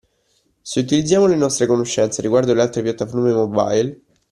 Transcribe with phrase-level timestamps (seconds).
[0.63, 4.01] Se utilizziamo le nostre conoscenze riguardo le altre piattaforme mobile